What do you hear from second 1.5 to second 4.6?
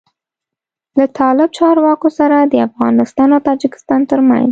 چارواکو سره د افغانستان او تاجکستان تر منځ